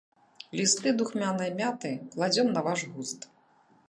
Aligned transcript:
Лісты 0.59 0.93
духмянай 1.01 1.51
мяты 1.59 1.91
кладзём 2.15 2.47
на 2.57 2.65
ваш 2.69 2.79
густ. 2.95 3.29